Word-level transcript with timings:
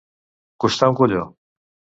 Costar 0.65 0.91
un 0.95 0.99
colló. 1.03 1.23